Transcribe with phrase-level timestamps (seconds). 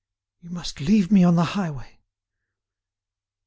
[0.39, 1.99] You must leave me on the highway."